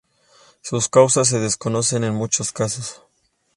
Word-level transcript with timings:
Sus 0.63 0.89
causas 0.89 1.27
se 1.27 1.37
desconocen 1.39 2.03
en 2.03 2.15
muchos 2.15 2.51
casos. 2.51 3.03